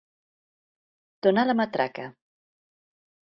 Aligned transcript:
Donar 1.27 1.43
la 1.51 1.55
matraca. 1.61 2.09